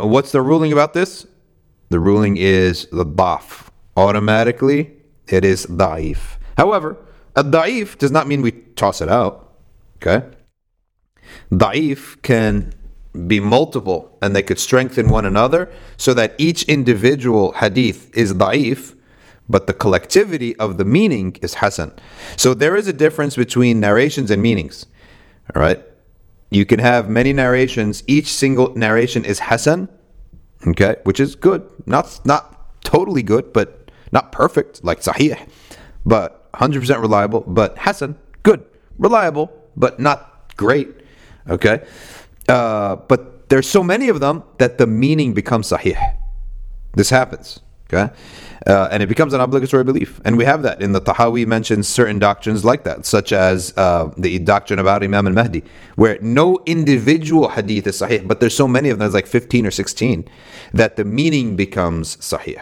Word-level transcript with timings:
Uh, 0.00 0.06
what's 0.06 0.32
the 0.32 0.40
ruling 0.40 0.72
about 0.72 0.94
this? 0.94 1.26
The 1.90 2.00
ruling 2.00 2.36
is 2.36 2.86
the 2.86 3.04
daf. 3.04 3.68
Automatically, 3.96 4.92
it 5.28 5.44
is 5.44 5.66
da'if. 5.66 6.38
However, 6.56 6.96
a 7.36 7.44
da'if 7.44 7.98
does 7.98 8.10
not 8.10 8.26
mean 8.26 8.42
we 8.42 8.52
toss 8.52 9.00
it 9.00 9.08
out. 9.08 9.54
Okay? 9.96 10.26
Da'if 11.50 12.22
can 12.22 12.72
be 13.26 13.40
multiple 13.40 14.16
and 14.22 14.34
they 14.34 14.42
could 14.42 14.58
strengthen 14.58 15.08
one 15.08 15.26
another 15.26 15.70
so 15.96 16.14
that 16.14 16.34
each 16.38 16.62
individual 16.64 17.52
hadith 17.52 18.16
is 18.16 18.32
da'if, 18.32 18.96
but 19.48 19.66
the 19.66 19.74
collectivity 19.74 20.56
of 20.56 20.78
the 20.78 20.84
meaning 20.84 21.36
is 21.42 21.54
hasan. 21.54 21.92
So 22.36 22.54
there 22.54 22.76
is 22.76 22.86
a 22.86 22.92
difference 22.92 23.36
between 23.36 23.80
narrations 23.80 24.30
and 24.30 24.40
meanings. 24.40 24.86
All 25.54 25.60
right? 25.60 25.82
You 26.50 26.66
can 26.66 26.80
have 26.80 27.08
many 27.08 27.32
narrations, 27.32 28.02
each 28.06 28.32
single 28.32 28.74
narration 28.74 29.24
is 29.24 29.38
hasan, 29.38 29.88
okay, 30.66 30.96
which 31.04 31.20
is 31.20 31.36
good. 31.36 31.66
Not 31.86 32.20
not 32.24 32.82
totally 32.82 33.22
good, 33.22 33.52
but 33.52 33.90
not 34.10 34.32
perfect 34.32 34.82
like 34.82 35.00
sahih, 35.00 35.38
but 36.04 36.50
100% 36.52 37.00
reliable, 37.00 37.42
but 37.46 37.78
hasan, 37.78 38.16
good. 38.42 38.64
Reliable, 38.98 39.50
but 39.76 40.00
not 40.00 40.52
great. 40.56 40.88
Okay? 41.48 41.86
Uh, 42.48 42.96
but 42.96 43.48
there's 43.48 43.68
so 43.68 43.82
many 43.82 44.08
of 44.08 44.20
them 44.20 44.42
that 44.58 44.78
the 44.78 44.86
meaning 44.86 45.32
becomes 45.32 45.70
sahih. 45.70 45.98
This 46.94 47.10
happens. 47.10 47.60
Okay? 47.92 48.12
Uh, 48.66 48.88
and 48.90 49.02
it 49.02 49.08
becomes 49.08 49.32
an 49.32 49.40
obligatory 49.40 49.84
belief. 49.84 50.20
And 50.24 50.36
we 50.36 50.44
have 50.44 50.62
that 50.62 50.82
in 50.82 50.92
the 50.92 51.00
Tahawi 51.00 51.46
mentions 51.46 51.88
certain 51.88 52.18
doctrines 52.18 52.64
like 52.64 52.84
that, 52.84 53.06
such 53.06 53.32
as 53.32 53.72
uh, 53.76 54.10
the 54.16 54.38
doctrine 54.38 54.78
about 54.78 55.02
Imam 55.02 55.26
al 55.26 55.32
Mahdi, 55.32 55.64
where 55.96 56.18
no 56.20 56.58
individual 56.66 57.48
hadith 57.48 57.86
is 57.86 58.00
sahih, 58.00 58.26
but 58.26 58.40
there's 58.40 58.54
so 58.54 58.68
many 58.68 58.90
of 58.90 58.98
them, 58.98 59.06
there's 59.06 59.14
like 59.14 59.26
15 59.26 59.66
or 59.66 59.70
16, 59.70 60.28
that 60.74 60.96
the 60.96 61.04
meaning 61.04 61.56
becomes 61.56 62.16
sahih. 62.18 62.60